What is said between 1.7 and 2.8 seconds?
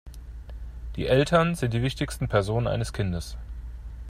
die wichtigsten Personen